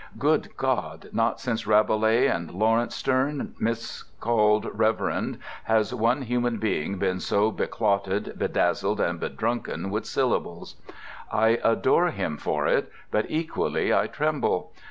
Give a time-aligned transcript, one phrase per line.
[0.17, 7.19] Good God, not since Rabelais and Lawrence Sterne, miscalled Reverend, has one human being been
[7.19, 10.77] so beclotted, bedazzled, and bedrunken with syllables.
[11.31, 14.71] I adore him for it, but equally I tremble.